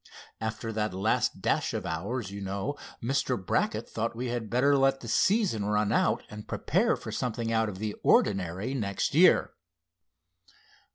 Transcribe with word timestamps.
After 0.39 0.73
that 0.73 0.95
last 0.95 1.43
dash 1.43 1.75
of 1.75 1.85
ours, 1.85 2.31
you 2.31 2.41
know, 2.41 2.75
Mr. 3.03 3.37
Brackett 3.37 3.87
thought 3.87 4.15
we 4.15 4.29
had 4.29 4.49
better 4.49 4.75
let 4.75 5.01
the 5.01 5.07
season 5.07 5.63
run 5.63 5.91
out 5.91 6.23
and 6.27 6.47
prepare 6.47 6.95
for 6.95 7.11
something 7.11 7.51
out 7.51 7.69
of 7.69 7.77
the 7.77 7.93
ordinary 8.01 8.73
next 8.73 9.13
year." 9.13 9.51